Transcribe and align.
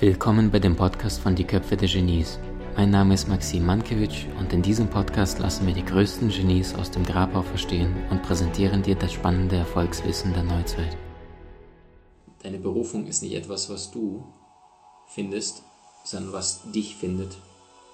Willkommen 0.00 0.50
bei 0.50 0.58
dem 0.58 0.76
Podcast 0.76 1.20
von 1.20 1.34
Die 1.34 1.44
Köpfe 1.44 1.76
der 1.76 1.86
Genies. 1.86 2.38
Mein 2.74 2.88
Name 2.88 3.12
ist 3.12 3.28
Maxim 3.28 3.66
Mankewitsch 3.66 4.24
und 4.38 4.50
in 4.50 4.62
diesem 4.62 4.88
Podcast 4.88 5.38
lassen 5.40 5.66
wir 5.66 5.74
die 5.74 5.84
größten 5.84 6.30
Genies 6.30 6.74
aus 6.74 6.90
dem 6.90 7.04
Grabau 7.04 7.42
verstehen 7.42 7.94
und 8.08 8.22
präsentieren 8.22 8.82
dir 8.82 8.94
das 8.94 9.12
spannende 9.12 9.56
Erfolgswissen 9.56 10.32
der 10.32 10.44
Neuzeit. 10.44 10.96
Deine 12.42 12.56
Berufung 12.56 13.08
ist 13.08 13.22
nicht 13.22 13.34
etwas, 13.34 13.68
was 13.68 13.90
du 13.90 14.24
findest, 15.06 15.64
sondern 16.02 16.32
was 16.32 16.62
dich 16.72 16.96
findet, 16.96 17.36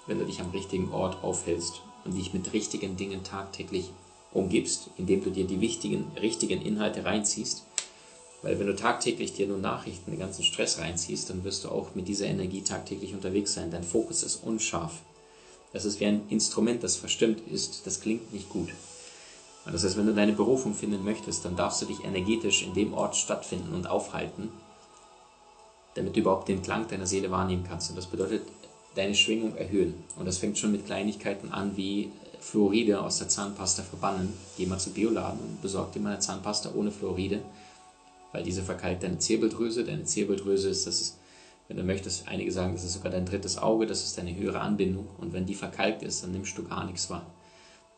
wenn 0.07 0.21
du 0.21 0.27
dich 0.27 0.41
am 0.41 0.51
richtigen 0.51 0.93
Ort 0.93 1.25
aufhältst 1.25 1.83
und 2.05 2.17
dich 2.17 2.33
mit 2.33 2.53
richtigen 2.53 2.97
Dingen 2.97 3.25
tagtäglich 3.25 3.91
umgibst, 4.33 4.91
indem 4.97 5.25
du 5.25 5.31
dir 5.31 5.49
die 5.49 5.61
wichtigen, 5.61 6.13
richtigen 6.21 6.63
Inhalte 6.63 7.05
reinziehst 7.05 7.67
weil 8.43 8.59
wenn 8.59 8.67
du 8.67 8.77
tagtäglich 8.77 9.33
dir 9.33 9.47
nur 9.47 9.59
Nachrichten, 9.59 10.11
den 10.11 10.21
ganzen 10.21 10.45
Stress 10.45 10.79
reinziehst, 10.79 11.31
dann 11.31 11.45
wirst 11.45 11.65
du 11.65 11.69
auch 11.69 11.95
mit 11.95 12.09
dieser 12.09 12.27
Energie 12.27 12.63
tagtäglich 12.63 13.15
unterwegs 13.15 13.55
sein. 13.55 13.71
Dein 13.71 13.83
Fokus 13.83 14.23
ist 14.23 14.37
unscharf. 14.37 14.93
Das 15.73 15.85
ist 15.85 16.01
wie 16.01 16.07
ein 16.07 16.23
Instrument, 16.29 16.83
das 16.83 16.97
verstimmt 16.97 17.41
ist. 17.51 17.87
Das 17.87 18.01
klingt 18.01 18.33
nicht 18.33 18.49
gut. 18.49 18.69
Das 19.65 19.83
heißt, 19.83 19.97
wenn 19.97 20.07
du 20.07 20.15
deine 20.15 20.33
Berufung 20.33 20.75
finden 20.75 21.05
möchtest, 21.05 21.45
dann 21.45 21.57
darfst 21.57 21.83
du 21.83 21.87
dich 21.87 22.05
energetisch 22.05 22.63
in 22.63 22.73
dem 22.73 22.95
Ort 22.95 23.17
stattfinden 23.17 23.75
und 23.75 23.89
aufhalten, 23.89 24.51
damit 25.95 26.15
du 26.15 26.21
überhaupt 26.21 26.49
den 26.49 26.63
Klang 26.63 26.87
deiner 26.87 27.07
Seele 27.07 27.31
wahrnehmen 27.33 27.65
kannst. 27.69 27.91
Und 27.91 27.97
das 27.97 28.07
bedeutet, 28.07 28.43
deine 28.95 29.15
Schwingung 29.15 29.57
erhöhen. 29.57 29.95
Und 30.17 30.27
das 30.27 30.39
fängt 30.39 30.57
schon 30.57 30.73
mit 30.73 30.87
Kleinigkeiten 30.87 31.53
an, 31.53 31.77
wie 31.77 32.13
Fluoride 32.41 33.03
aus 33.03 33.19
der 33.19 33.29
Zahnpasta 33.29 33.83
verbannen. 33.83 34.33
Geh 34.57 34.67
mal 34.67 34.79
zu 34.79 34.91
Bioladen 34.91 35.41
und 35.41 35.63
besorg 35.63 35.93
dir 35.93 36.01
mal 36.01 36.11
eine 36.11 36.21
Zahnpasta 36.21 36.71
ohne 36.75 36.93
Fluoride 36.93 37.43
weil 38.37 38.43
diese 38.43 38.63
verkalkt 38.63 39.03
deine 39.03 39.17
Zirbeldrüse. 39.17 39.83
Deine 39.83 40.05
Zirbeldrüse 40.05 40.69
ist, 40.69 40.87
das 40.87 41.01
ist, 41.01 41.19
wenn 41.69 41.79
du 41.79 41.83
möchtest, 41.83 42.29
einige 42.29 42.53
sagen, 42.53 42.75
das 42.75 42.85
ist 42.85 42.93
sogar 42.93 43.11
dein 43.11 43.25
drittes 43.25 43.57
Auge, 43.57 43.87
das 43.87 44.05
ist 44.05 44.19
deine 44.19 44.37
höhere 44.37 44.61
Anbindung. 44.61 45.09
Und 45.17 45.33
wenn 45.33 45.47
die 45.47 45.55
verkalkt 45.55 46.03
ist, 46.03 46.23
dann 46.23 46.33
nimmst 46.33 46.59
du 46.59 46.63
gar 46.63 46.85
nichts 46.85 47.09
wahr. 47.09 47.25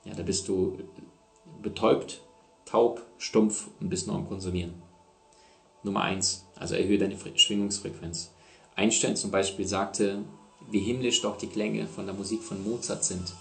Ja, 0.05 0.15
da 0.15 0.23
bist 0.23 0.47
du 0.47 0.79
betäubt, 1.61 2.21
taub, 2.67 3.05
stumpf 3.19 3.67
und 3.81 3.89
bist 3.89 4.07
nur 4.07 4.15
am 4.15 4.29
Konsumieren. 4.29 4.75
Nummer 5.83 6.03
eins, 6.03 6.47
also 6.55 6.77
erhöhe 6.77 6.99
deine 6.99 7.17
Schwingungsfrequenz. 7.35 8.31
Einstein 8.77 9.17
zum 9.17 9.33
Beispiel 9.33 9.67
sagte, 9.67 10.23
wie 10.71 10.79
himmlisch 10.79 11.21
doch 11.21 11.37
die 11.37 11.49
Klänge 11.49 11.89
von 11.89 12.07
der 12.07 12.15
Musik 12.15 12.45
von 12.45 12.63
Mozart 12.63 13.03
sind. 13.03 13.35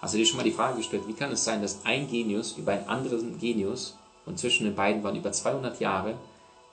Hast 0.00 0.14
du 0.14 0.18
dir 0.18 0.24
schon 0.24 0.38
mal 0.38 0.42
die 0.42 0.52
Frage 0.52 0.78
gestellt, 0.78 1.02
wie 1.06 1.12
kann 1.12 1.32
es 1.32 1.44
sein, 1.44 1.60
dass 1.60 1.84
ein 1.84 2.08
Genius 2.08 2.56
über 2.56 2.72
einen 2.72 2.88
anderen 2.88 3.38
Genius 3.38 3.98
und 4.26 4.38
zwischen 4.38 4.64
den 4.64 4.74
beiden 4.74 5.02
waren 5.02 5.16
über 5.16 5.32
200 5.32 5.80
Jahre, 5.80 6.14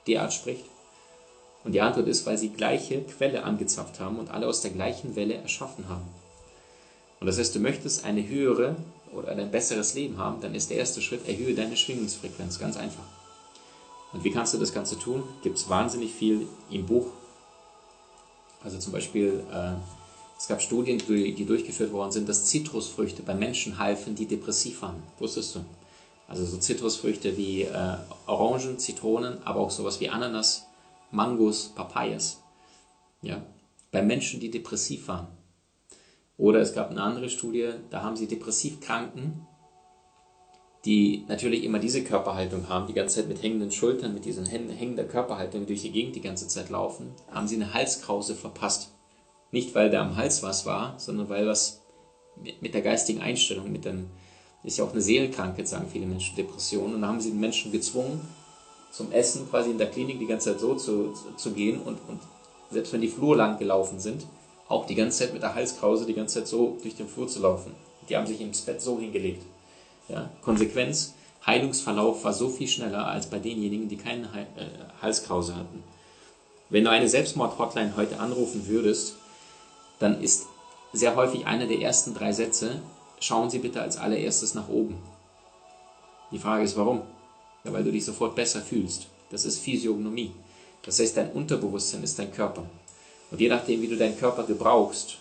derart 0.06 0.32
spricht? 0.32 0.64
Und 1.64 1.72
die 1.72 1.80
Antwort 1.80 2.08
ist, 2.08 2.26
weil 2.26 2.38
sie 2.38 2.48
gleiche 2.48 3.02
Quelle 3.02 3.44
angezapft 3.44 4.00
haben 4.00 4.18
und 4.18 4.30
alle 4.30 4.46
aus 4.46 4.62
der 4.62 4.72
gleichen 4.72 5.14
Welle 5.14 5.34
erschaffen 5.34 5.88
haben. 5.88 6.08
Und 7.20 7.26
das 7.26 7.38
heißt, 7.38 7.54
du 7.54 7.60
möchtest 7.60 8.04
eine 8.04 8.26
höhere 8.26 8.74
oder 9.12 9.30
ein 9.30 9.50
besseres 9.50 9.94
Leben 9.94 10.18
haben, 10.18 10.40
dann 10.40 10.54
ist 10.54 10.70
der 10.70 10.78
erste 10.78 11.00
Schritt, 11.00 11.28
erhöhe 11.28 11.54
deine 11.54 11.76
Schwingungsfrequenz. 11.76 12.58
Ganz 12.58 12.76
einfach. 12.76 13.04
Und 14.12 14.24
wie 14.24 14.30
kannst 14.30 14.54
du 14.54 14.58
das 14.58 14.74
Ganze 14.74 14.98
tun? 14.98 15.22
Gibt 15.42 15.58
es 15.58 15.68
wahnsinnig 15.68 16.12
viel 16.12 16.48
im 16.70 16.84
Buch. 16.86 17.06
Also 18.64 18.78
zum 18.78 18.92
Beispiel, 18.92 19.42
äh, 19.52 19.72
es 20.38 20.48
gab 20.48 20.60
Studien, 20.60 20.98
die, 20.98 21.44
durchgeführt 21.44 21.92
worden 21.92 22.12
sind, 22.12 22.28
dass 22.28 22.46
Zitrusfrüchte 22.46 23.22
bei 23.22 23.34
Menschen 23.34 23.78
halfen, 23.78 24.14
die 24.14 24.26
depressiv 24.26 24.82
waren. 24.82 25.02
Wusstest 25.18 25.54
du? 25.54 25.60
Also 26.32 26.46
so 26.46 26.56
Zitrusfrüchte 26.56 27.36
wie 27.36 27.64
äh, 27.64 27.96
Orangen, 28.26 28.78
Zitronen, 28.78 29.42
aber 29.44 29.60
auch 29.60 29.70
sowas 29.70 30.00
wie 30.00 30.08
Ananas, 30.08 30.66
Mangos, 31.10 31.74
Papayas. 31.74 32.42
Ja, 33.20 33.42
bei 33.90 34.00
Menschen, 34.00 34.40
die 34.40 34.50
depressiv 34.50 35.08
waren. 35.08 35.26
Oder 36.38 36.60
es 36.60 36.72
gab 36.72 36.90
eine 36.90 37.02
andere 37.02 37.28
Studie, 37.28 37.72
da 37.90 38.02
haben 38.02 38.16
sie 38.16 38.28
Depressivkranken, 38.28 39.46
die 40.86 41.26
natürlich 41.28 41.64
immer 41.64 41.78
diese 41.78 42.02
Körperhaltung 42.02 42.66
haben, 42.66 42.86
die 42.86 42.94
ganze 42.94 43.16
Zeit 43.16 43.28
mit 43.28 43.42
hängenden 43.42 43.70
Schultern, 43.70 44.14
mit 44.14 44.24
diesen 44.24 44.46
hängender 44.46 45.04
Körperhaltung 45.04 45.66
durch 45.66 45.82
die 45.82 45.92
Gegend 45.92 46.16
die 46.16 46.22
ganze 46.22 46.48
Zeit 46.48 46.70
laufen, 46.70 47.12
haben 47.30 47.46
sie 47.46 47.56
eine 47.56 47.74
Halskrause 47.74 48.34
verpasst. 48.34 48.94
Nicht, 49.50 49.74
weil 49.74 49.90
da 49.90 50.00
am 50.00 50.16
Hals 50.16 50.42
was 50.42 50.64
war, 50.64 50.98
sondern 50.98 51.28
weil 51.28 51.46
was 51.46 51.82
mit 52.62 52.72
der 52.72 52.80
geistigen 52.80 53.20
Einstellung, 53.20 53.70
mit 53.70 53.84
dem, 53.84 54.08
ist 54.64 54.78
ja 54.78 54.84
auch 54.84 54.92
eine 54.92 55.00
Seelenkrankheit, 55.00 55.66
sagen 55.66 55.88
viele 55.90 56.06
Menschen, 56.06 56.36
Depression. 56.36 56.94
Und 56.94 57.02
da 57.02 57.08
haben 57.08 57.20
sie 57.20 57.30
den 57.30 57.40
Menschen 57.40 57.72
gezwungen, 57.72 58.20
zum 58.92 59.10
Essen 59.10 59.48
quasi 59.48 59.70
in 59.70 59.78
der 59.78 59.90
Klinik 59.90 60.18
die 60.18 60.26
ganze 60.26 60.52
Zeit 60.52 60.60
so 60.60 60.74
zu, 60.74 61.14
zu 61.36 61.52
gehen 61.52 61.80
und, 61.80 61.98
und 62.08 62.20
selbst 62.70 62.92
wenn 62.92 63.00
die 63.00 63.08
Flur 63.08 63.36
lang 63.36 63.58
gelaufen 63.58 63.98
sind, 63.98 64.26
auch 64.68 64.86
die 64.86 64.94
ganze 64.94 65.18
Zeit 65.18 65.32
mit 65.32 65.42
der 65.42 65.54
Halskrause 65.54 66.06
die 66.06 66.14
ganze 66.14 66.40
Zeit 66.40 66.48
so 66.48 66.78
durch 66.82 66.96
den 66.96 67.08
Flur 67.08 67.26
zu 67.26 67.40
laufen. 67.40 67.74
Die 68.08 68.16
haben 68.16 68.26
sich 68.26 68.40
ins 68.40 68.60
Bett 68.60 68.80
so 68.80 68.98
hingelegt. 68.98 69.42
Ja, 70.08 70.30
Konsequenz, 70.42 71.14
Heilungsverlauf 71.46 72.24
war 72.24 72.32
so 72.32 72.48
viel 72.48 72.68
schneller 72.68 73.06
als 73.06 73.26
bei 73.26 73.38
denjenigen, 73.38 73.88
die 73.88 73.96
keine 73.96 74.26
äh, 74.26 74.66
Halskrause 75.00 75.56
hatten. 75.56 75.82
Wenn 76.70 76.84
du 76.84 76.90
eine 76.90 77.08
Selbstmord-Hotline 77.08 77.96
heute 77.96 78.18
anrufen 78.18 78.66
würdest, 78.66 79.16
dann 79.98 80.22
ist 80.22 80.46
sehr 80.92 81.16
häufig 81.16 81.46
einer 81.46 81.66
der 81.66 81.80
ersten 81.80 82.14
drei 82.14 82.32
Sätze, 82.32 82.80
schauen 83.22 83.50
Sie 83.50 83.58
bitte 83.58 83.80
als 83.80 83.96
allererstes 83.96 84.54
nach 84.54 84.68
oben. 84.68 84.98
Die 86.30 86.38
Frage 86.38 86.64
ist, 86.64 86.76
warum? 86.76 87.02
Ja, 87.64 87.72
weil 87.72 87.84
du 87.84 87.92
dich 87.92 88.04
sofort 88.04 88.34
besser 88.34 88.60
fühlst. 88.60 89.06
Das 89.30 89.44
ist 89.44 89.60
Physiognomie. 89.60 90.32
Das 90.82 90.98
heißt, 90.98 91.16
dein 91.16 91.30
Unterbewusstsein 91.32 92.02
ist 92.02 92.18
dein 92.18 92.32
Körper. 92.32 92.64
Und 93.30 93.40
je 93.40 93.48
nachdem, 93.48 93.80
wie 93.80 93.88
du 93.88 93.96
deinen 93.96 94.18
Körper 94.18 94.42
gebrauchst, 94.42 95.18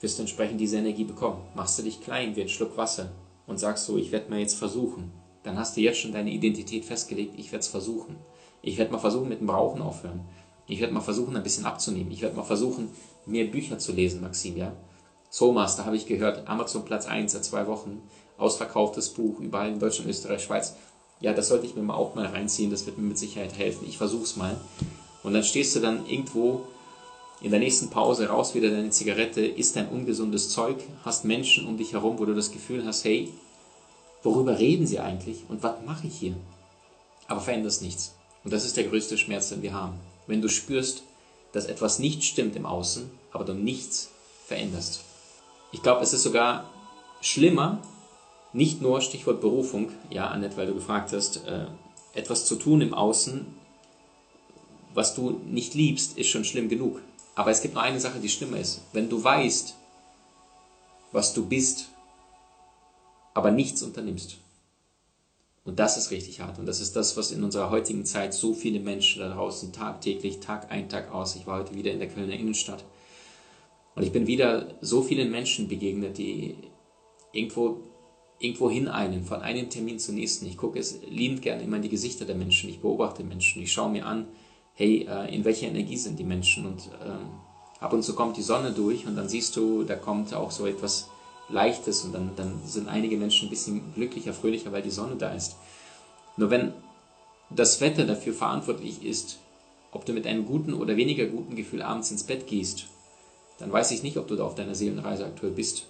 wirst 0.00 0.18
du 0.18 0.22
entsprechend 0.22 0.60
diese 0.60 0.76
Energie 0.76 1.04
bekommen. 1.04 1.40
Machst 1.54 1.78
du 1.78 1.82
dich 1.82 2.00
klein 2.00 2.36
wie 2.36 2.42
ein 2.42 2.48
Schluck 2.48 2.76
Wasser 2.76 3.10
und 3.46 3.58
sagst 3.58 3.86
so, 3.86 3.96
ich 3.96 4.12
werde 4.12 4.30
mal 4.30 4.38
jetzt 4.38 4.58
versuchen, 4.58 5.10
dann 5.42 5.58
hast 5.58 5.76
du 5.76 5.80
jetzt 5.80 5.98
schon 5.98 6.12
deine 6.12 6.30
Identität 6.30 6.84
festgelegt, 6.84 7.34
ich 7.38 7.50
werde 7.50 7.60
es 7.60 7.68
versuchen. 7.68 8.16
Ich 8.60 8.76
werde 8.76 8.92
mal 8.92 8.98
versuchen, 8.98 9.28
mit 9.28 9.40
dem 9.40 9.50
Rauchen 9.50 9.80
aufhören. 9.80 10.20
Ich 10.66 10.80
werde 10.80 10.92
mal 10.92 11.00
versuchen, 11.00 11.36
ein 11.36 11.42
bisschen 11.42 11.64
abzunehmen. 11.64 12.10
Ich 12.12 12.20
werde 12.20 12.36
mal 12.36 12.42
versuchen, 12.42 12.90
mehr 13.24 13.46
Bücher 13.46 13.78
zu 13.78 13.92
lesen, 13.92 14.20
Maxim, 14.20 14.56
ja? 14.56 14.74
Soulmaster 15.30 15.84
habe 15.84 15.96
ich 15.96 16.06
gehört, 16.06 16.48
Amazon 16.48 16.84
Platz 16.84 17.06
1 17.06 17.32
seit 17.32 17.44
zwei 17.44 17.66
Wochen, 17.66 18.02
ausverkauftes 18.38 19.10
Buch, 19.10 19.40
überall 19.40 19.68
in 19.68 19.78
Deutschland, 19.78 20.08
Österreich, 20.08 20.42
Schweiz. 20.42 20.74
Ja, 21.20 21.32
das 21.32 21.48
sollte 21.48 21.66
ich 21.66 21.74
mir 21.74 21.82
mal 21.82 21.94
auch 21.94 22.14
mal 22.14 22.26
reinziehen, 22.26 22.70
das 22.70 22.86
wird 22.86 22.98
mir 22.98 23.04
mit 23.04 23.18
Sicherheit 23.18 23.58
helfen. 23.58 23.86
Ich 23.88 23.98
versuch's 23.98 24.36
mal. 24.36 24.58
Und 25.22 25.34
dann 25.34 25.42
stehst 25.42 25.74
du 25.74 25.80
dann 25.80 26.06
irgendwo 26.06 26.62
in 27.40 27.50
der 27.50 27.60
nächsten 27.60 27.90
Pause 27.90 28.28
raus 28.28 28.54
wieder 28.54 28.70
deine 28.70 28.90
Zigarette, 28.90 29.44
isst 29.44 29.76
dein 29.76 29.88
ungesundes 29.88 30.50
Zeug, 30.50 30.76
hast 31.04 31.24
Menschen 31.24 31.66
um 31.66 31.76
dich 31.76 31.92
herum, 31.92 32.18
wo 32.18 32.24
du 32.24 32.34
das 32.34 32.50
Gefühl 32.50 32.84
hast, 32.84 33.04
hey, 33.04 33.32
worüber 34.22 34.58
reden 34.58 34.86
sie 34.86 34.98
eigentlich 34.98 35.44
und 35.48 35.62
was 35.62 35.74
mache 35.84 36.06
ich 36.06 36.16
hier? 36.16 36.36
Aber 37.26 37.40
veränderst 37.40 37.82
nichts. 37.82 38.14
Und 38.44 38.52
das 38.52 38.64
ist 38.64 38.76
der 38.76 38.84
größte 38.84 39.18
Schmerz, 39.18 39.50
den 39.50 39.62
wir 39.62 39.72
haben. 39.72 39.98
Wenn 40.26 40.40
du 40.40 40.48
spürst, 40.48 41.02
dass 41.52 41.66
etwas 41.66 41.98
nicht 41.98 42.24
stimmt 42.24 42.56
im 42.56 42.66
Außen, 42.66 43.10
aber 43.32 43.44
du 43.44 43.54
nichts 43.54 44.10
veränderst. 44.46 45.04
Ich 45.70 45.82
glaube, 45.82 46.02
es 46.02 46.12
ist 46.12 46.22
sogar 46.22 46.70
schlimmer, 47.20 47.82
nicht 48.52 48.80
nur 48.80 49.00
Stichwort 49.00 49.40
Berufung, 49.40 49.92
ja, 50.10 50.28
Annette, 50.28 50.56
weil 50.56 50.66
du 50.66 50.74
gefragt 50.74 51.12
hast, 51.12 51.46
äh, 51.46 51.66
etwas 52.14 52.46
zu 52.46 52.56
tun 52.56 52.80
im 52.80 52.94
Außen, 52.94 53.46
was 54.94 55.14
du 55.14 55.40
nicht 55.46 55.74
liebst, 55.74 56.16
ist 56.16 56.28
schon 56.28 56.44
schlimm 56.44 56.68
genug. 56.68 57.02
Aber 57.34 57.50
es 57.50 57.60
gibt 57.60 57.74
noch 57.74 57.82
eine 57.82 58.00
Sache, 58.00 58.18
die 58.18 58.28
schlimmer 58.28 58.58
ist. 58.58 58.80
Wenn 58.92 59.08
du 59.08 59.22
weißt, 59.22 59.74
was 61.12 61.34
du 61.34 61.46
bist, 61.46 61.90
aber 63.34 63.50
nichts 63.50 63.82
unternimmst. 63.82 64.38
Und 65.64 65.78
das 65.78 65.98
ist 65.98 66.10
richtig 66.10 66.40
hart. 66.40 66.58
Und 66.58 66.66
das 66.66 66.80
ist 66.80 66.96
das, 66.96 67.16
was 67.16 67.30
in 67.30 67.44
unserer 67.44 67.70
heutigen 67.70 68.06
Zeit 68.06 68.32
so 68.32 68.54
viele 68.54 68.80
Menschen 68.80 69.20
da 69.20 69.28
draußen 69.28 69.72
tagtäglich, 69.72 70.40
Tag 70.40 70.70
ein, 70.72 70.88
Tag 70.88 71.12
aus. 71.12 71.36
Ich 71.36 71.46
war 71.46 71.58
heute 71.58 71.74
wieder 71.74 71.92
in 71.92 71.98
der 71.98 72.08
Kölner 72.08 72.32
Innenstadt 72.32 72.84
und 73.98 74.04
ich 74.04 74.12
bin 74.12 74.28
wieder 74.28 74.76
so 74.80 75.02
vielen 75.02 75.28
Menschen 75.28 75.66
begegnet, 75.66 76.18
die 76.18 76.54
irgendwo, 77.32 77.80
irgendwo 78.38 78.70
hineilen, 78.70 79.24
von 79.24 79.42
einem 79.42 79.70
Termin 79.70 79.98
zum 79.98 80.14
nächsten. 80.14 80.46
Ich 80.46 80.56
gucke 80.56 80.78
es 80.78 81.00
liebend 81.10 81.42
gerne 81.42 81.64
immer 81.64 81.78
in 81.78 81.82
die 81.82 81.88
Gesichter 81.88 82.24
der 82.24 82.36
Menschen. 82.36 82.70
Ich 82.70 82.78
beobachte 82.78 83.24
Menschen. 83.24 83.60
Ich 83.60 83.72
schaue 83.72 83.90
mir 83.90 84.06
an, 84.06 84.28
hey, 84.74 85.04
äh, 85.10 85.34
in 85.34 85.44
welcher 85.44 85.66
Energie 85.66 85.96
sind 85.96 86.16
die 86.16 86.24
Menschen? 86.24 86.64
Und 86.64 86.88
ähm, 87.04 87.26
ab 87.80 87.92
und 87.92 88.04
zu 88.04 88.14
kommt 88.14 88.36
die 88.36 88.42
Sonne 88.42 88.70
durch 88.70 89.04
und 89.04 89.16
dann 89.16 89.28
siehst 89.28 89.56
du, 89.56 89.82
da 89.82 89.96
kommt 89.96 90.32
auch 90.32 90.52
so 90.52 90.68
etwas 90.68 91.10
Leichtes 91.48 92.04
und 92.04 92.12
dann, 92.12 92.30
dann 92.36 92.60
sind 92.64 92.86
einige 92.86 93.16
Menschen 93.16 93.48
ein 93.48 93.50
bisschen 93.50 93.94
glücklicher, 93.96 94.32
fröhlicher, 94.32 94.70
weil 94.70 94.82
die 94.82 94.90
Sonne 94.90 95.16
da 95.16 95.32
ist. 95.32 95.56
Nur 96.36 96.50
wenn 96.50 96.72
das 97.50 97.80
Wetter 97.80 98.06
dafür 98.06 98.32
verantwortlich 98.32 99.02
ist, 99.02 99.40
ob 99.90 100.06
du 100.06 100.12
mit 100.12 100.24
einem 100.24 100.46
guten 100.46 100.72
oder 100.72 100.96
weniger 100.96 101.26
guten 101.26 101.56
Gefühl 101.56 101.82
abends 101.82 102.12
ins 102.12 102.22
Bett 102.22 102.46
gehst 102.46 102.86
dann 103.58 103.72
weiß 103.72 103.90
ich 103.90 104.02
nicht, 104.02 104.16
ob 104.16 104.28
du 104.28 104.36
da 104.36 104.44
auf 104.44 104.54
deiner 104.54 104.74
Seelenreise 104.74 105.26
aktuell 105.26 105.52
bist. 105.52 105.84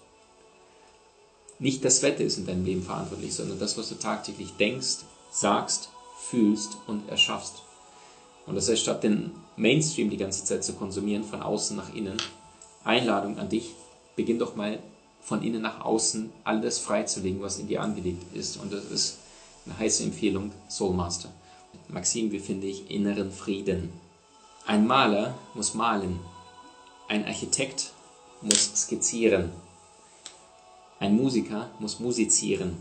Nicht 1.59 1.85
das 1.85 2.03
Wetter 2.03 2.25
ist 2.25 2.39
in 2.39 2.47
deinem 2.47 2.65
Leben 2.65 2.83
verantwortlich, 2.83 3.35
sondern 3.35 3.59
das, 3.59 3.77
was 3.77 3.89
du 3.89 3.97
tagtäglich 3.97 4.53
denkst, 4.59 4.99
sagst, 5.31 5.91
fühlst 6.19 6.77
und 6.87 7.09
erschaffst. 7.09 7.63
Und 8.47 8.55
das 8.55 8.69
heißt, 8.69 8.83
statt 8.83 9.03
den 9.03 9.33
Mainstream 9.57 10.09
die 10.09 10.17
ganze 10.17 10.45
Zeit 10.45 10.65
zu 10.65 10.75
konsumieren, 10.75 11.25
von 11.25 11.43
außen 11.43 11.77
nach 11.77 11.95
innen. 11.95 12.17
Einladung 12.85 13.39
an 13.39 13.49
dich, 13.49 13.75
beginn 14.17 14.39
doch 14.39 14.57
mal 14.57 14.79
von 15.21 15.43
innen 15.43 15.63
nach 15.63 15.85
außen 15.85 16.33
alles 16.45 16.79
freizulegen, 16.79 17.43
was 17.43 17.59
in 17.59 17.69
dir 17.69 17.83
angelegt 17.83 18.25
ist. 18.35 18.57
Und 18.57 18.73
das 18.73 18.85
ist 18.85 19.19
eine 19.67 19.79
heiße 19.79 20.05
Empfehlung, 20.05 20.53
Soulmaster. 20.69 21.29
Maxim, 21.89 22.31
wie 22.33 22.39
finde 22.39 22.67
ich 22.67 22.91
inneren 22.91 23.31
Frieden? 23.31 23.93
Ein 24.67 24.87
Maler 24.87 25.35
muss 25.55 25.75
malen. 25.75 26.19
Ein 27.11 27.25
Architekt 27.25 27.95
muss 28.43 28.71
skizzieren. 28.83 29.51
Ein 31.01 31.17
Musiker 31.17 31.71
muss 31.79 32.01
musizieren. 32.01 32.77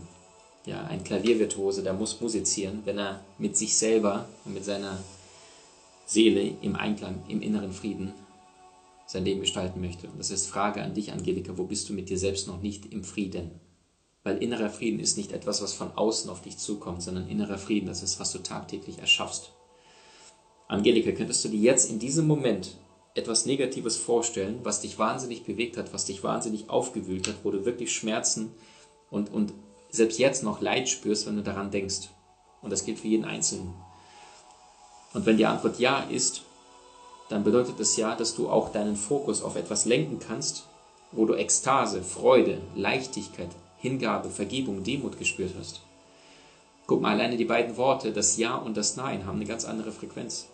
Ja, 0.66 0.84
ein 0.84 1.02
Klaviervirtuose, 1.02 1.82
der 1.82 1.94
muss 1.94 2.20
musizieren, 2.20 2.82
wenn 2.84 2.98
er 2.98 3.24
mit 3.38 3.56
sich 3.56 3.74
selber 3.74 4.28
und 4.44 4.52
mit 4.52 4.66
seiner 4.66 4.98
Seele 6.04 6.42
im 6.60 6.76
Einklang, 6.76 7.22
im 7.28 7.40
inneren 7.40 7.72
Frieden 7.72 8.12
sein 9.06 9.24
Leben 9.24 9.40
gestalten 9.40 9.80
möchte. 9.80 10.08
Und 10.08 10.18
das 10.18 10.30
ist 10.30 10.46
Frage 10.46 10.82
an 10.82 10.92
dich, 10.92 11.10
Angelika, 11.10 11.56
wo 11.56 11.64
bist 11.64 11.88
du 11.88 11.94
mit 11.94 12.10
dir 12.10 12.18
selbst 12.18 12.48
noch 12.48 12.60
nicht 12.60 12.92
im 12.92 13.04
Frieden? 13.04 13.52
Weil 14.24 14.42
innerer 14.42 14.68
Frieden 14.68 15.00
ist 15.00 15.16
nicht 15.16 15.32
etwas, 15.32 15.62
was 15.62 15.72
von 15.72 15.92
außen 15.92 16.28
auf 16.28 16.42
dich 16.42 16.58
zukommt, 16.58 17.02
sondern 17.02 17.30
innerer 17.30 17.56
Frieden, 17.56 17.86
das 17.86 18.02
ist, 18.02 18.20
was 18.20 18.32
du 18.32 18.40
tagtäglich 18.40 18.98
erschaffst. 18.98 19.52
Angelika, 20.66 21.12
könntest 21.12 21.42
du 21.46 21.48
dir 21.48 21.60
jetzt 21.60 21.88
in 21.90 21.98
diesem 21.98 22.26
Moment 22.26 22.76
etwas 23.18 23.46
Negatives 23.46 23.96
vorstellen, 23.96 24.60
was 24.62 24.80
dich 24.80 24.98
wahnsinnig 24.98 25.44
bewegt 25.44 25.76
hat, 25.76 25.92
was 25.92 26.04
dich 26.04 26.22
wahnsinnig 26.22 26.70
aufgewühlt 26.70 27.28
hat, 27.28 27.36
wo 27.42 27.50
du 27.50 27.64
wirklich 27.64 27.92
Schmerzen 27.92 28.52
und, 29.10 29.32
und 29.32 29.52
selbst 29.90 30.18
jetzt 30.18 30.42
noch 30.42 30.60
Leid 30.60 30.88
spürst, 30.88 31.26
wenn 31.26 31.36
du 31.36 31.42
daran 31.42 31.70
denkst. 31.70 32.08
Und 32.62 32.70
das 32.70 32.84
gilt 32.84 32.98
für 32.98 33.08
jeden 33.08 33.24
Einzelnen. 33.24 33.74
Und 35.14 35.26
wenn 35.26 35.36
die 35.36 35.46
Antwort 35.46 35.78
ja 35.78 36.00
ist, 36.10 36.42
dann 37.28 37.44
bedeutet 37.44 37.78
das 37.78 37.96
ja, 37.96 38.14
dass 38.14 38.34
du 38.34 38.48
auch 38.48 38.72
deinen 38.72 38.96
Fokus 38.96 39.42
auf 39.42 39.56
etwas 39.56 39.84
lenken 39.84 40.18
kannst, 40.18 40.64
wo 41.12 41.24
du 41.24 41.34
Ekstase, 41.34 42.02
Freude, 42.02 42.60
Leichtigkeit, 42.74 43.50
Hingabe, 43.78 44.30
Vergebung, 44.30 44.82
Demut 44.82 45.18
gespürt 45.18 45.54
hast. 45.58 45.82
Guck 46.86 47.00
mal, 47.00 47.12
alleine 47.12 47.36
die 47.36 47.44
beiden 47.44 47.76
Worte, 47.76 48.12
das 48.12 48.36
Ja 48.36 48.56
und 48.56 48.76
das 48.76 48.96
Nein, 48.96 49.26
haben 49.26 49.36
eine 49.36 49.44
ganz 49.44 49.64
andere 49.64 49.92
Frequenz. 49.92 50.48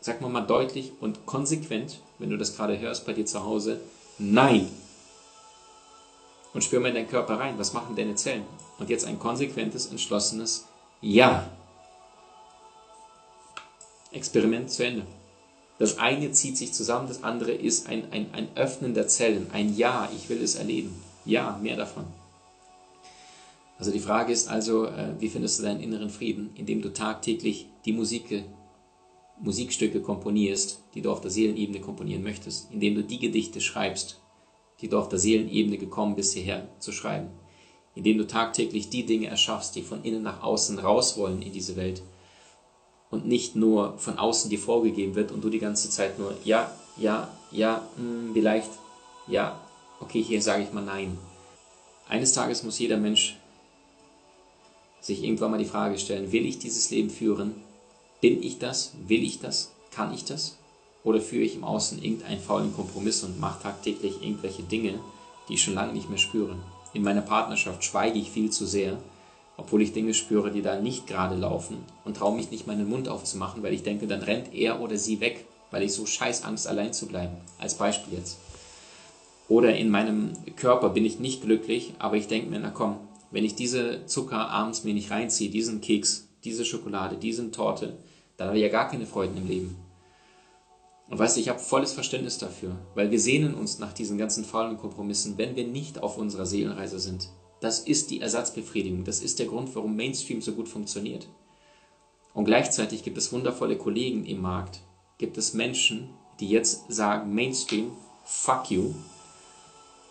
Sag 0.00 0.20
mal 0.20 0.28
mal 0.28 0.42
deutlich 0.42 0.92
und 1.00 1.26
konsequent, 1.26 2.00
wenn 2.18 2.30
du 2.30 2.36
das 2.36 2.56
gerade 2.56 2.78
hörst 2.78 3.06
bei 3.06 3.12
dir 3.12 3.26
zu 3.26 3.44
Hause, 3.44 3.80
Nein. 4.18 4.68
Und 6.52 6.64
spür 6.64 6.80
mal 6.80 6.88
in 6.88 6.94
deinen 6.94 7.08
Körper 7.08 7.38
rein, 7.38 7.58
was 7.58 7.72
machen 7.72 7.94
deine 7.94 8.16
Zellen? 8.16 8.42
Und 8.78 8.90
jetzt 8.90 9.06
ein 9.06 9.18
konsequentes, 9.18 9.86
entschlossenes 9.86 10.66
Ja. 11.00 11.48
Experiment 14.10 14.70
zu 14.70 14.84
Ende. 14.84 15.06
Das 15.78 15.98
eine 15.98 16.32
zieht 16.32 16.56
sich 16.56 16.72
zusammen, 16.72 17.06
das 17.06 17.22
andere 17.22 17.52
ist 17.52 17.86
ein, 17.88 18.10
ein, 18.10 18.32
ein 18.32 18.48
Öffnen 18.56 18.94
der 18.94 19.06
Zellen, 19.06 19.48
ein 19.52 19.76
Ja, 19.76 20.08
ich 20.16 20.28
will 20.28 20.42
es 20.42 20.56
erleben. 20.56 21.00
Ja, 21.24 21.58
mehr 21.62 21.76
davon. 21.76 22.04
Also 23.78 23.92
die 23.92 24.00
Frage 24.00 24.32
ist 24.32 24.48
also, 24.48 24.86
äh, 24.86 25.14
wie 25.20 25.28
findest 25.28 25.60
du 25.60 25.62
deinen 25.62 25.80
inneren 25.80 26.10
Frieden, 26.10 26.50
indem 26.56 26.82
du 26.82 26.92
tagtäglich 26.92 27.66
die 27.84 27.92
Musik, 27.92 28.44
Musikstücke 29.40 30.00
komponierst, 30.00 30.82
die 30.94 31.02
du 31.02 31.10
auf 31.10 31.20
der 31.20 31.30
Seelenebene 31.30 31.80
komponieren 31.80 32.22
möchtest, 32.22 32.70
indem 32.72 32.94
du 32.94 33.04
die 33.04 33.18
Gedichte 33.18 33.60
schreibst, 33.60 34.20
die 34.80 34.88
du 34.88 34.98
auf 34.98 35.08
der 35.08 35.18
Seelenebene 35.18 35.78
gekommen 35.78 36.16
bist, 36.16 36.34
hierher 36.34 36.68
zu 36.78 36.92
schreiben, 36.92 37.28
indem 37.94 38.18
du 38.18 38.26
tagtäglich 38.26 38.90
die 38.90 39.06
Dinge 39.06 39.28
erschaffst, 39.28 39.76
die 39.76 39.82
von 39.82 40.02
innen 40.04 40.22
nach 40.22 40.42
außen 40.42 40.78
raus 40.78 41.16
wollen 41.16 41.42
in 41.42 41.52
diese 41.52 41.76
Welt 41.76 42.02
und 43.10 43.26
nicht 43.26 43.56
nur 43.56 43.96
von 43.98 44.18
außen 44.18 44.50
dir 44.50 44.58
vorgegeben 44.58 45.14
wird 45.14 45.32
und 45.32 45.42
du 45.42 45.48
die 45.48 45.58
ganze 45.58 45.90
Zeit 45.90 46.18
nur 46.18 46.36
ja, 46.44 46.70
ja, 46.96 47.28
ja, 47.50 47.88
mh, 47.96 48.02
hm, 48.02 48.30
vielleicht, 48.34 48.70
ja, 49.26 49.60
okay, 50.00 50.22
hier 50.22 50.42
sage 50.42 50.64
ich 50.64 50.72
mal 50.72 50.84
nein. 50.84 51.16
Eines 52.08 52.32
Tages 52.32 52.62
muss 52.62 52.78
jeder 52.78 52.96
Mensch 52.96 53.38
sich 55.00 55.22
irgendwann 55.22 55.50
mal 55.50 55.58
die 55.58 55.64
Frage 55.64 55.98
stellen, 55.98 56.32
will 56.32 56.46
ich 56.46 56.58
dieses 56.58 56.90
Leben 56.90 57.10
führen? 57.10 57.54
Bin 58.20 58.42
ich 58.42 58.58
das? 58.58 58.94
Will 59.06 59.22
ich 59.22 59.38
das? 59.38 59.70
Kann 59.92 60.12
ich 60.12 60.24
das? 60.24 60.56
Oder 61.04 61.20
führe 61.20 61.44
ich 61.44 61.54
im 61.54 61.62
Außen 61.62 62.02
irgendeinen 62.02 62.40
faulen 62.40 62.74
Kompromiss 62.74 63.22
und 63.22 63.38
mache 63.38 63.62
tagtäglich 63.62 64.20
irgendwelche 64.20 64.64
Dinge, 64.64 64.98
die 65.48 65.54
ich 65.54 65.62
schon 65.62 65.74
lange 65.74 65.92
nicht 65.92 66.08
mehr 66.08 66.18
spüre? 66.18 66.56
In 66.92 67.04
meiner 67.04 67.20
Partnerschaft 67.20 67.84
schweige 67.84 68.18
ich 68.18 68.32
viel 68.32 68.50
zu 68.50 68.66
sehr, 68.66 68.98
obwohl 69.56 69.82
ich 69.82 69.92
Dinge 69.92 70.14
spüre, 70.14 70.50
die 70.50 70.62
da 70.62 70.80
nicht 70.80 71.06
gerade 71.06 71.36
laufen 71.36 71.78
und 72.04 72.16
traue 72.16 72.34
mich 72.34 72.50
nicht 72.50 72.66
meinen 72.66 72.88
Mund 72.88 73.08
aufzumachen, 73.08 73.62
weil 73.62 73.72
ich 73.72 73.84
denke, 73.84 74.08
dann 74.08 74.22
rennt 74.22 74.52
er 74.52 74.80
oder 74.80 74.98
sie 74.98 75.20
weg, 75.20 75.44
weil 75.70 75.84
ich 75.84 75.92
so 75.92 76.04
scheiß 76.04 76.42
Angst 76.42 76.66
allein 76.66 76.92
zu 76.92 77.06
bleiben. 77.06 77.36
Als 77.58 77.76
Beispiel 77.76 78.18
jetzt. 78.18 78.38
Oder 79.48 79.76
in 79.76 79.90
meinem 79.90 80.32
Körper 80.56 80.88
bin 80.88 81.04
ich 81.04 81.20
nicht 81.20 81.42
glücklich, 81.42 81.94
aber 82.00 82.16
ich 82.16 82.26
denke 82.26 82.50
mir, 82.50 82.58
na 82.58 82.70
komm, 82.70 82.96
wenn 83.30 83.44
ich 83.44 83.54
diese 83.54 84.06
Zucker 84.06 84.48
abends 84.48 84.82
mir 84.82 84.94
nicht 84.94 85.12
reinziehe, 85.12 85.50
diesen 85.50 85.80
Keks, 85.80 86.26
diese 86.42 86.64
Schokolade, 86.64 87.16
diese 87.16 87.50
Torte, 87.52 87.96
dann 88.38 88.48
habe 88.48 88.56
ich 88.56 88.62
ja 88.62 88.70
gar 88.70 88.88
keine 88.88 89.04
Freuden 89.04 89.36
im 89.36 89.46
Leben. 89.46 89.76
Und 91.10 91.18
weißt 91.18 91.36
du, 91.36 91.40
ich 91.40 91.48
habe 91.48 91.58
volles 91.58 91.92
Verständnis 91.92 92.38
dafür, 92.38 92.76
weil 92.94 93.10
wir 93.10 93.20
sehnen 93.20 93.54
uns 93.54 93.78
nach 93.78 93.92
diesen 93.92 94.16
ganzen 94.16 94.44
faulen 94.44 94.78
Kompromissen, 94.78 95.36
wenn 95.36 95.56
wir 95.56 95.66
nicht 95.66 96.02
auf 96.02 96.16
unserer 96.16 96.46
Seelenreise 96.46 97.00
sind. 97.00 97.30
Das 97.60 97.80
ist 97.80 98.10
die 98.10 98.20
Ersatzbefriedigung. 98.20 99.04
Das 99.04 99.20
ist 99.20 99.38
der 99.38 99.46
Grund, 99.46 99.74
warum 99.74 99.96
Mainstream 99.96 100.40
so 100.40 100.52
gut 100.52 100.68
funktioniert. 100.68 101.28
Und 102.32 102.44
gleichzeitig 102.44 103.02
gibt 103.02 103.18
es 103.18 103.32
wundervolle 103.32 103.76
Kollegen 103.76 104.24
im 104.24 104.40
Markt. 104.40 104.80
Gibt 105.16 105.38
es 105.38 105.54
Menschen, 105.54 106.10
die 106.38 106.48
jetzt 106.48 106.84
sagen, 106.88 107.34
Mainstream, 107.34 107.90
fuck 108.24 108.70
you. 108.70 108.94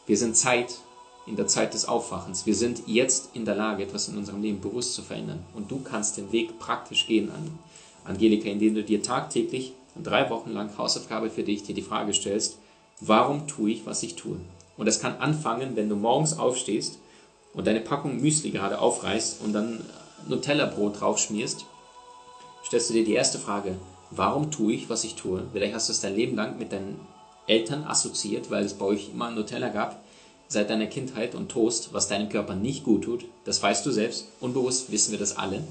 Wir 0.05 0.17
sind 0.17 0.35
Zeit, 0.35 0.79
in 1.27 1.37
der 1.37 1.47
Zeit 1.47 1.73
des 1.73 1.85
Aufwachens. 1.85 2.45
Wir 2.45 2.55
sind 2.55 2.83
jetzt 2.87 3.29
in 3.33 3.45
der 3.45 3.55
Lage, 3.55 3.83
etwas 3.83 4.09
in 4.09 4.17
unserem 4.17 4.41
Leben 4.41 4.59
bewusst 4.59 4.93
zu 4.93 5.03
verändern. 5.03 5.45
Und 5.53 5.69
du 5.71 5.79
kannst 5.81 6.17
den 6.17 6.31
Weg 6.31 6.57
praktisch 6.59 7.05
gehen, 7.07 7.31
Angelika, 8.07 8.49
indem 8.49 8.75
du 8.75 8.83
dir 8.83 9.03
tagtäglich 9.03 9.73
drei 10.01 10.29
Wochen 10.29 10.51
lang 10.51 10.69
Hausaufgabe 10.77 11.29
für 11.29 11.43
dich 11.43 11.63
dir 11.63 11.75
die 11.75 11.81
Frage 11.81 12.13
stellst, 12.13 12.57
warum 13.01 13.47
tue 13.47 13.71
ich, 13.71 13.85
was 13.85 14.03
ich 14.03 14.15
tue? 14.15 14.39
Und 14.77 14.85
das 14.85 14.99
kann 14.99 15.17
anfangen, 15.17 15.75
wenn 15.75 15.89
du 15.89 15.95
morgens 15.95 16.37
aufstehst 16.37 16.99
und 17.53 17.65
deine 17.65 17.81
Packung 17.81 18.21
Müsli 18.21 18.51
gerade 18.51 18.79
aufreißt 18.79 19.41
und 19.43 19.53
dann 19.53 19.81
Nutella-Brot 20.27 21.01
drauf 21.01 21.17
schmierst, 21.17 21.65
stellst 22.65 22.89
du 22.89 22.93
dir 22.93 23.05
die 23.05 23.13
erste 23.13 23.39
Frage, 23.39 23.75
warum 24.11 24.51
tue 24.51 24.73
ich, 24.73 24.89
was 24.89 25.03
ich 25.03 25.15
tue? 25.15 25.43
Vielleicht 25.51 25.73
hast 25.73 25.89
du 25.89 25.93
es 25.93 26.01
dein 26.01 26.15
Leben 26.15 26.35
lang 26.35 26.57
mit 26.59 26.71
deinen 26.71 26.99
Eltern 27.47 27.85
assoziiert, 27.85 28.51
weil 28.51 28.65
es 28.65 28.73
bei 28.73 28.85
euch 28.85 29.09
immer 29.13 29.31
Nutella 29.31 29.69
gab 29.69 30.01
seit 30.49 30.69
deiner 30.69 30.87
Kindheit 30.87 31.35
und 31.35 31.49
Toast, 31.49 31.89
was 31.91 32.07
deinem 32.07 32.29
Körper 32.29 32.55
nicht 32.55 32.83
gut 32.83 33.03
tut. 33.03 33.25
Das 33.43 33.61
weißt 33.61 33.85
du 33.85 33.91
selbst. 33.91 34.27
Unbewusst 34.39 34.91
wissen 34.91 35.11
wir 35.11 35.19
das 35.19 35.37
alle. 35.37 35.63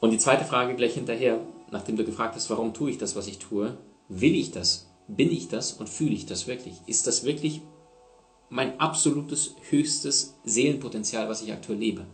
Und 0.00 0.10
die 0.10 0.18
zweite 0.18 0.44
Frage 0.44 0.74
gleich 0.74 0.94
hinterher, 0.94 1.40
nachdem 1.70 1.96
du 1.96 2.04
gefragt 2.04 2.34
hast, 2.34 2.50
warum 2.50 2.72
tue 2.74 2.90
ich 2.90 2.98
das, 2.98 3.16
was 3.16 3.26
ich 3.26 3.38
tue, 3.38 3.76
will 4.08 4.34
ich 4.34 4.52
das? 4.52 4.86
Bin 5.08 5.30
ich 5.30 5.48
das 5.48 5.72
und 5.72 5.88
fühle 5.88 6.14
ich 6.14 6.26
das 6.26 6.46
wirklich? 6.46 6.74
Ist 6.86 7.06
das 7.06 7.24
wirklich 7.24 7.62
mein 8.50 8.78
absolutes 8.78 9.54
höchstes 9.70 10.34
Seelenpotenzial, 10.44 11.28
was 11.28 11.42
ich 11.42 11.52
aktuell 11.52 11.78
lebe? 11.78 12.06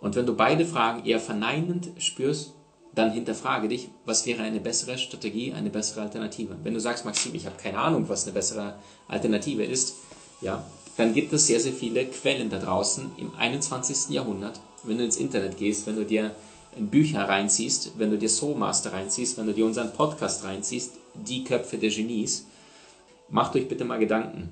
Und 0.00 0.16
wenn 0.16 0.26
du 0.26 0.34
beide 0.34 0.64
Fragen 0.64 1.04
eher 1.04 1.20
verneinend 1.20 1.90
spürst, 1.98 2.54
dann 2.94 3.12
hinterfrage 3.12 3.68
dich, 3.68 3.88
was 4.04 4.26
wäre 4.26 4.42
eine 4.42 4.60
bessere 4.60 4.98
Strategie, 4.98 5.52
eine 5.52 5.70
bessere 5.70 6.02
Alternative. 6.02 6.56
Wenn 6.62 6.74
du 6.74 6.80
sagst, 6.80 7.04
Maxim, 7.04 7.34
ich 7.34 7.46
habe 7.46 7.56
keine 7.56 7.78
Ahnung, 7.78 8.08
was 8.08 8.24
eine 8.24 8.32
bessere 8.32 8.74
Alternative 9.06 9.62
ist, 9.62 9.94
ja, 10.40 10.64
dann 10.96 11.14
gibt 11.14 11.32
es 11.32 11.46
sehr, 11.46 11.60
sehr 11.60 11.72
viele 11.72 12.06
Quellen 12.06 12.50
da 12.50 12.58
draußen 12.58 13.12
im 13.16 13.32
21. 13.36 14.10
Jahrhundert. 14.10 14.60
Wenn 14.82 14.98
du 14.98 15.04
ins 15.04 15.18
Internet 15.18 15.56
gehst, 15.56 15.86
wenn 15.86 15.96
du 15.96 16.04
dir 16.04 16.34
Bücher 16.76 17.28
reinziehst, 17.28 17.92
wenn 17.98 18.10
du 18.10 18.18
dir 18.18 18.28
Soulmaster 18.28 18.92
reinziehst, 18.92 19.36
wenn 19.38 19.46
du 19.46 19.54
dir 19.54 19.66
unseren 19.66 19.92
Podcast 19.92 20.44
reinziehst, 20.44 20.92
die 21.14 21.44
Köpfe 21.44 21.78
der 21.78 21.90
Genies, 21.90 22.46
macht 23.28 23.54
euch 23.56 23.68
bitte 23.68 23.84
mal 23.84 23.98
Gedanken. 23.98 24.50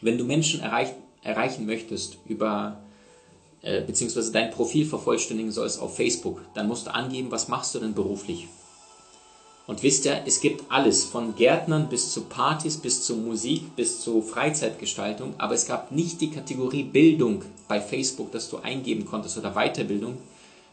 Wenn 0.00 0.18
du 0.18 0.24
Menschen 0.24 0.60
erreich, 0.60 0.90
erreichen 1.22 1.66
möchtest 1.66 2.18
über 2.26 2.82
äh, 3.62 3.82
beziehungsweise 3.82 4.32
dein 4.32 4.50
Profil 4.50 4.84
vervollständigen 4.84 5.52
sollst 5.52 5.80
auf 5.80 5.96
Facebook, 5.96 6.40
dann 6.54 6.68
musst 6.68 6.86
du 6.86 6.94
angeben, 6.94 7.30
was 7.30 7.48
machst 7.48 7.74
du 7.74 7.78
denn 7.78 7.94
beruflich. 7.94 8.48
Und 9.68 9.84
wisst 9.84 10.04
ihr, 10.04 10.22
es 10.26 10.40
gibt 10.40 10.64
alles, 10.70 11.04
von 11.04 11.36
Gärtnern 11.36 11.88
bis 11.88 12.12
zu 12.12 12.22
Partys, 12.22 12.76
bis 12.76 13.04
zu 13.04 13.16
Musik, 13.16 13.76
bis 13.76 14.00
zu 14.02 14.20
Freizeitgestaltung, 14.20 15.34
aber 15.38 15.54
es 15.54 15.66
gab 15.66 15.92
nicht 15.92 16.20
die 16.20 16.30
Kategorie 16.30 16.82
Bildung 16.82 17.42
bei 17.68 17.80
Facebook, 17.80 18.32
dass 18.32 18.50
du 18.50 18.58
eingeben 18.58 19.06
konntest 19.06 19.38
oder 19.38 19.52
Weiterbildung 19.52 20.18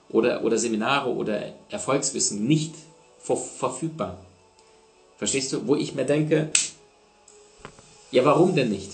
oder, 0.10 0.44
oder 0.44 0.58
Seminare 0.58 1.14
oder 1.14 1.54
Erfolgswissen 1.70 2.46
nicht 2.46 2.74
ver 3.20 3.38
verfügbar. 3.38 4.18
Verstehst 5.18 5.54
du? 5.54 5.68
Wo 5.68 5.76
ich 5.76 5.96
mir 5.96 6.06
denke, 6.06 6.50
ja, 8.12 8.26
warum 8.26 8.56
denn 8.56 8.70
nicht? 8.70 8.92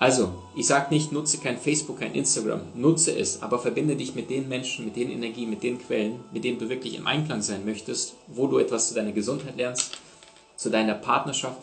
Also, 0.00 0.32
ich 0.54 0.66
sage 0.66 0.94
nicht, 0.94 1.10
nutze 1.10 1.38
kein 1.38 1.58
Facebook, 1.58 1.98
kein 1.98 2.14
Instagram, 2.14 2.60
nutze 2.74 3.18
es, 3.18 3.42
aber 3.42 3.58
verbinde 3.58 3.96
dich 3.96 4.14
mit 4.14 4.30
den 4.30 4.48
Menschen, 4.48 4.84
mit 4.84 4.94
den 4.94 5.10
Energien, 5.10 5.50
mit 5.50 5.64
den 5.64 5.80
Quellen, 5.80 6.20
mit 6.32 6.44
denen 6.44 6.60
du 6.60 6.68
wirklich 6.68 6.94
im 6.94 7.08
Einklang 7.08 7.42
sein 7.42 7.64
möchtest, 7.64 8.14
wo 8.28 8.46
du 8.46 8.58
etwas 8.58 8.88
zu 8.88 8.94
deiner 8.94 9.10
Gesundheit 9.10 9.56
lernst, 9.56 9.98
zu 10.56 10.70
deiner 10.70 10.94
Partnerschaft, 10.94 11.60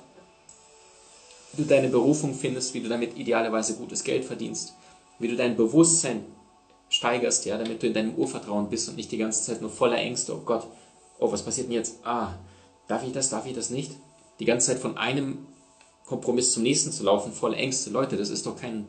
wie 1.53 1.61
du 1.63 1.67
deine 1.67 1.87
Berufung 1.87 2.35
findest, 2.35 2.73
wie 2.73 2.81
du 2.81 2.89
damit 2.89 3.17
idealerweise 3.17 3.75
gutes 3.75 4.03
Geld 4.03 4.25
verdienst, 4.25 4.73
wie 5.17 5.29
du 5.29 5.37
dein 5.37 5.55
Bewusstsein 5.55 6.25
steigerst, 6.89 7.45
ja, 7.45 7.57
damit 7.57 7.83
du 7.83 7.87
in 7.87 7.93
deinem 7.93 8.15
Urvertrauen 8.15 8.69
bist 8.69 8.89
und 8.89 8.95
nicht 8.95 9.11
die 9.11 9.17
ganze 9.17 9.43
Zeit 9.43 9.61
nur 9.61 9.71
voller 9.71 9.97
Ängste, 9.97 10.35
oh 10.35 10.41
Gott, 10.45 10.67
oh, 11.19 11.31
was 11.31 11.43
passiert 11.43 11.67
denn 11.67 11.73
jetzt? 11.73 11.99
Ah, 12.03 12.33
darf 12.87 13.03
ich 13.05 13.11
das, 13.11 13.29
darf 13.29 13.45
ich 13.45 13.53
das 13.53 13.69
nicht? 13.69 13.91
Die 14.39 14.45
ganze 14.45 14.67
Zeit 14.67 14.79
von 14.79 14.97
einem 14.97 15.45
Kompromiss 16.05 16.51
zum 16.51 16.63
nächsten 16.63 16.91
zu 16.91 17.03
laufen, 17.03 17.33
voller 17.33 17.57
Ängste. 17.57 17.89
Leute, 17.89 18.17
das 18.17 18.29
ist 18.29 18.45
doch 18.45 18.59
kein. 18.59 18.87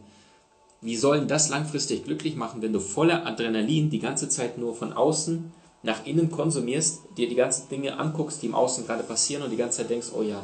Wie 0.82 0.96
sollen 0.96 1.26
das 1.26 1.48
langfristig 1.48 2.04
glücklich 2.04 2.36
machen, 2.36 2.60
wenn 2.60 2.72
du 2.72 2.80
voller 2.80 3.26
Adrenalin 3.26 3.88
die 3.88 3.98
ganze 3.98 4.28
Zeit 4.28 4.58
nur 4.58 4.74
von 4.74 4.92
außen 4.92 5.52
nach 5.82 6.04
innen 6.04 6.30
konsumierst, 6.30 7.00
dir 7.16 7.28
die 7.28 7.34
ganzen 7.34 7.68
Dinge 7.70 7.98
anguckst, 7.98 8.42
die 8.42 8.46
im 8.46 8.54
Außen 8.54 8.86
gerade 8.86 9.02
passieren 9.02 9.42
und 9.42 9.50
die 9.50 9.56
ganze 9.56 9.78
Zeit 9.78 9.90
denkst, 9.90 10.08
oh 10.14 10.22
ja, 10.22 10.42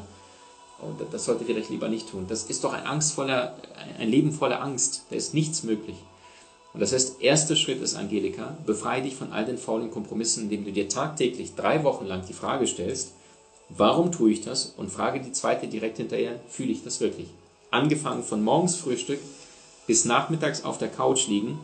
oh, 0.81 0.87
das 1.11 1.27
sollte 1.27 1.45
vielleicht 1.45 1.69
lieber 1.69 1.89
nicht 1.89 2.11
tun. 2.11 2.27
Das 2.29 2.45
ist 2.45 2.65
doch 2.65 2.73
ein 2.73 2.87
angstvoller, 2.87 3.57
ein 3.99 4.09
Leben 4.09 4.33
voller 4.33 4.63
Angst. 4.63 5.05
Da 5.11 5.17
ist 5.17 5.35
nichts 5.35 5.65
möglich. 5.65 5.97
Und 6.73 6.81
das 6.81 6.93
heißt, 6.93 7.21
erster 7.21 7.57
Schritt 7.57 7.83
ist, 7.83 7.97
Angelika, 7.97 8.57
befreie 8.65 9.03
dich 9.03 9.15
von 9.15 9.33
all 9.33 9.45
den 9.45 9.59
faulen 9.59 9.91
Kompromissen, 9.91 10.45
indem 10.45 10.65
du 10.65 10.73
dir 10.73 10.89
tagtäglich 10.89 11.55
drei 11.55 11.85
Wochen 11.85 12.07
lang 12.07 12.23
die 12.27 12.33
Frage 12.33 12.67
stellst, 12.67 13.13
Warum 13.77 14.13
tue 14.13 14.33
ich 14.33 14.43
das? 14.43 14.75
Und 14.77 14.91
frage 14.91 15.21
die 15.21 15.33
zweite 15.33 15.67
direkt 15.67 15.97
hinterher, 15.97 16.39
fühle 16.49 16.73
ich 16.73 16.85
das 16.85 17.01
wirklich? 17.01 17.29
Angefangen 17.71 18.23
von 18.23 18.45
morgens 18.45 18.77
Frühstück 18.77 19.19
bis 19.87 20.05
nachmittags 20.05 20.65
auf 20.65 20.77
der 20.77 20.89
Couch 20.89 21.27
liegen, 21.27 21.59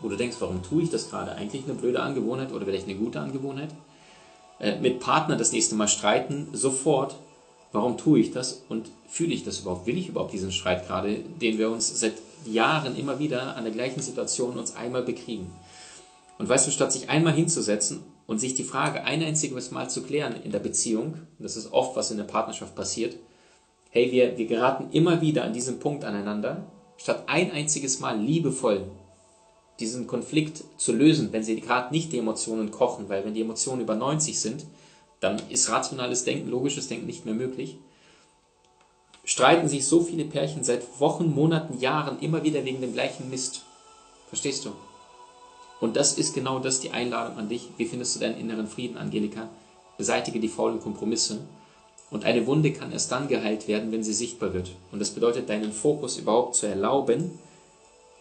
wo 0.00 0.08
du 0.08 0.16
denkst, 0.16 0.36
warum 0.40 0.62
tue 0.62 0.82
ich 0.82 0.90
das 0.90 1.08
gerade? 1.08 1.32
Eigentlich 1.32 1.64
eine 1.64 1.74
blöde 1.74 2.02
Angewohnheit 2.02 2.52
oder 2.52 2.66
vielleicht 2.66 2.86
eine 2.86 2.98
gute 2.98 3.20
Angewohnheit? 3.20 3.70
Äh, 4.60 4.78
mit 4.78 5.00
Partner 5.00 5.36
das 5.36 5.52
nächste 5.52 5.74
Mal 5.74 5.88
streiten, 5.88 6.48
sofort, 6.52 7.16
warum 7.72 7.96
tue 7.96 8.20
ich 8.20 8.32
das? 8.32 8.64
Und 8.68 8.90
fühle 9.08 9.34
ich 9.34 9.44
das 9.44 9.60
überhaupt? 9.60 9.86
Will 9.86 9.98
ich 9.98 10.08
überhaupt 10.08 10.32
diesen 10.32 10.52
Streit 10.52 10.86
gerade, 10.86 11.18
den 11.40 11.58
wir 11.58 11.70
uns 11.70 12.00
seit 12.00 12.14
Jahren 12.46 12.96
immer 12.96 13.18
wieder 13.18 13.56
an 13.56 13.64
der 13.64 13.72
gleichen 13.72 14.00
Situation 14.00 14.58
uns 14.58 14.76
einmal 14.76 15.02
bekriegen? 15.02 15.50
Und 16.38 16.48
weißt 16.48 16.66
du, 16.66 16.70
statt 16.70 16.92
sich 16.92 17.08
einmal 17.08 17.32
hinzusetzen 17.32 18.02
und 18.26 18.38
sich 18.38 18.54
die 18.54 18.64
Frage 18.64 19.04
ein 19.04 19.22
einziges 19.22 19.70
Mal 19.70 19.90
zu 19.90 20.02
klären 20.02 20.36
in 20.42 20.52
der 20.52 20.60
Beziehung, 20.60 21.14
das 21.38 21.56
ist 21.56 21.72
oft, 21.72 21.96
was 21.96 22.10
in 22.10 22.16
der 22.16 22.24
Partnerschaft 22.24 22.74
passiert, 22.74 23.16
hey, 23.90 24.12
wir, 24.12 24.38
wir 24.38 24.46
geraten 24.46 24.88
immer 24.92 25.20
wieder 25.20 25.44
an 25.44 25.52
diesem 25.52 25.80
Punkt 25.80 26.04
aneinander, 26.04 26.66
statt 26.96 27.24
ein 27.26 27.50
einziges 27.50 28.00
Mal 28.00 28.20
liebevoll 28.20 28.84
diesen 29.80 30.06
Konflikt 30.06 30.64
zu 30.76 30.92
lösen, 30.92 31.32
wenn 31.32 31.44
sie 31.44 31.60
gerade 31.60 31.92
nicht 31.92 32.12
die 32.12 32.18
Emotionen 32.18 32.70
kochen, 32.70 33.08
weil 33.08 33.24
wenn 33.24 33.34
die 33.34 33.40
Emotionen 33.40 33.80
über 33.80 33.94
90 33.94 34.38
sind, 34.38 34.66
dann 35.20 35.40
ist 35.48 35.70
rationales 35.70 36.24
Denken, 36.24 36.48
logisches 36.48 36.88
Denken 36.88 37.06
nicht 37.06 37.24
mehr 37.24 37.34
möglich. 37.34 37.76
Streiten 39.24 39.68
sich 39.68 39.86
so 39.86 40.00
viele 40.00 40.24
Pärchen 40.24 40.64
seit 40.64 41.00
Wochen, 41.00 41.34
Monaten, 41.34 41.78
Jahren 41.78 42.18
immer 42.20 42.44
wieder 42.44 42.64
wegen 42.64 42.80
dem 42.80 42.94
gleichen 42.94 43.28
Mist. 43.28 43.62
Verstehst 44.28 44.64
du? 44.64 44.72
Und 45.80 45.96
das 45.96 46.18
ist 46.18 46.34
genau 46.34 46.58
das, 46.58 46.80
die 46.80 46.90
Einladung 46.90 47.36
an 47.36 47.48
dich. 47.48 47.68
Wie 47.76 47.84
findest 47.84 48.16
du 48.16 48.20
deinen 48.20 48.38
inneren 48.38 48.66
Frieden, 48.66 48.96
Angelika? 48.96 49.48
Beseitige 49.96 50.40
die 50.40 50.48
faulen 50.48 50.80
Kompromisse. 50.80 51.40
Und 52.10 52.24
eine 52.24 52.46
Wunde 52.46 52.72
kann 52.72 52.90
erst 52.90 53.12
dann 53.12 53.28
geheilt 53.28 53.68
werden, 53.68 53.92
wenn 53.92 54.02
sie 54.02 54.14
sichtbar 54.14 54.54
wird. 54.54 54.70
Und 54.92 54.98
das 54.98 55.10
bedeutet, 55.10 55.48
deinen 55.48 55.72
Fokus 55.72 56.16
überhaupt 56.16 56.54
zu 56.54 56.66
erlauben, 56.66 57.38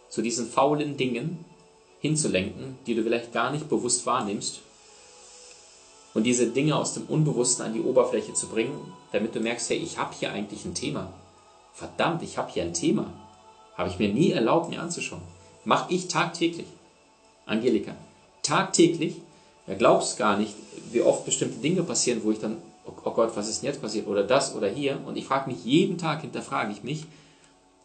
zu 0.10 0.22
diesen 0.22 0.48
faulen 0.48 0.98
Dingen 0.98 1.46
hinzulenken, 2.00 2.78
die 2.86 2.96
du 2.96 3.04
vielleicht 3.04 3.34
gar 3.34 3.52
nicht 3.52 3.70
bewusst 3.70 4.06
wahrnimmst. 4.06 4.62
Und 6.18 6.24
diese 6.24 6.48
Dinge 6.48 6.76
aus 6.76 6.96
dem 6.96 7.04
Unbewussten 7.04 7.64
an 7.64 7.76
die 7.76 7.80
Oberfläche 7.80 8.34
zu 8.34 8.48
bringen, 8.48 8.92
damit 9.12 9.36
du 9.36 9.40
merkst, 9.40 9.70
hey, 9.70 9.78
ich 9.78 10.00
habe 10.00 10.16
hier 10.18 10.32
eigentlich 10.32 10.66
ein 10.66 10.74
Thema. 10.74 11.14
Verdammt, 11.74 12.24
ich 12.24 12.40
habe 12.40 12.52
hier 12.52 12.64
ein 12.64 12.74
Thema. 12.74 13.14
Habe 13.76 13.90
ich 13.90 14.00
mir 14.00 14.12
nie 14.12 14.32
erlaubt, 14.32 14.72
mir 14.72 14.82
anzuschauen. 14.82 15.22
Mache 15.64 15.94
ich 15.94 16.08
tagtäglich. 16.08 16.66
Angelika, 17.46 17.96
tagtäglich, 18.42 19.18
du 19.68 19.76
glaubst 19.76 20.18
gar 20.18 20.40
nicht, 20.40 20.56
wie 20.92 21.02
oft 21.02 21.24
bestimmte 21.24 21.60
Dinge 21.60 21.84
passieren, 21.84 22.22
wo 22.24 22.32
ich 22.32 22.40
dann, 22.40 22.58
oh, 22.88 22.94
oh 23.04 23.12
Gott, 23.12 23.34
was 23.36 23.48
ist 23.48 23.62
denn 23.62 23.70
jetzt 23.70 23.84
passiert? 23.84 24.08
Oder 24.08 24.24
das 24.24 24.56
oder 24.56 24.70
hier. 24.70 25.00
Und 25.06 25.18
ich 25.18 25.26
frage 25.26 25.52
mich 25.52 25.66
jeden 25.66 26.00
Tag, 26.00 26.22
hinterfrage 26.22 26.72
ich 26.72 26.82
mich, 26.82 27.06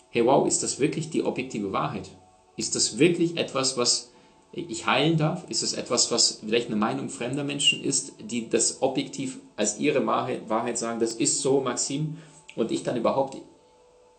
hey 0.08 0.24
wow, 0.24 0.48
ist 0.48 0.62
das 0.62 0.80
wirklich 0.80 1.10
die 1.10 1.22
objektive 1.22 1.72
Wahrheit? 1.72 2.08
Ist 2.56 2.76
das 2.76 2.96
wirklich 2.96 3.36
etwas, 3.36 3.76
was 3.76 4.11
ich 4.52 4.86
heilen 4.86 5.16
darf? 5.16 5.48
Ist 5.48 5.62
es 5.62 5.72
etwas, 5.72 6.10
was 6.10 6.40
vielleicht 6.44 6.66
eine 6.66 6.76
Meinung 6.76 7.08
fremder 7.08 7.42
Menschen 7.42 7.82
ist, 7.82 8.12
die 8.20 8.50
das 8.50 8.82
objektiv 8.82 9.38
als 9.56 9.78
ihre 9.78 10.06
Wahrheit 10.06 10.78
sagen, 10.78 11.00
das 11.00 11.14
ist 11.14 11.40
so, 11.40 11.60
Maxim, 11.60 12.18
und 12.54 12.70
ich 12.70 12.82
dann 12.82 12.96
überhaupt 12.96 13.38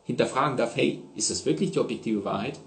hinterfragen 0.05 0.57
darf, 0.57 0.75
hey, 0.75 1.03
ist 1.15 1.29
das 1.29 1.45
wirklich 1.45 1.71
die 1.71 1.79
objektive 1.79 2.25
Wahrheit? 2.25 2.59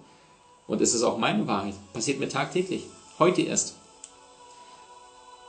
Und 0.69 0.81
es 0.81 0.95
ist 0.95 1.03
auch 1.03 1.19
meine 1.19 1.47
Wahrheit. 1.47 1.75
Passiert 1.93 2.21
mir 2.21 2.29
tagtäglich. 2.29 2.85
Heute 3.19 3.43
erst. 3.43 3.75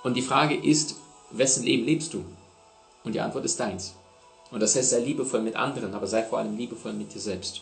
Und 0.04 0.16
die 0.16 0.22
Frage 0.22 0.56
ist, 0.56 0.96
wessen 1.32 1.64
Leben 1.64 1.86
lebst 1.86 2.14
du? 2.14 2.24
Und 3.04 3.14
die 3.14 3.22
Antwort 3.22 3.46
ist 3.46 3.60
deins. 3.60 3.96
Und 4.52 4.62
das 4.62 4.76
heißt, 4.76 4.90
sei 4.90 5.00
liebevoll 5.00 5.42
mit 5.42 5.56
anderen, 5.56 5.94
aber 5.94 6.08
sei 6.08 6.24
vor 6.24 6.40
allem 6.40 6.58
liebevoll 6.58 6.94
mit 6.94 7.14
dir 7.14 7.20
selbst. 7.20 7.62